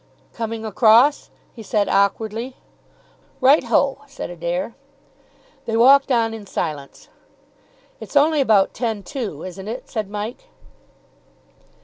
"Coming 0.33 0.65
across?" 0.65 1.29
he 1.53 1.61
said 1.61 1.87
awkwardly. 1.87 2.55
"Right 3.39 3.65
ho!" 3.65 3.99
said 4.07 4.31
Adair. 4.31 4.73
They 5.67 5.77
walked 5.77 6.11
on 6.11 6.33
in 6.33 6.47
silence. 6.47 7.07
"It's 7.99 8.15
only 8.15 8.41
about 8.41 8.73
ten 8.73 9.03
to, 9.03 9.43
isn't 9.43 9.67
it?" 9.67 9.89
said 9.91 10.09
Mike. 10.09 10.45